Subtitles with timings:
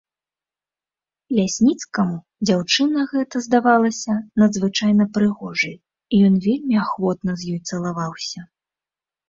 [1.39, 2.17] Лясніцкаму
[2.51, 4.13] дзяўчына гэта здалася
[4.45, 5.75] надзвычайна прыгожай,
[6.13, 8.39] і ён вельмі ахвотна з ёй цалаваўся.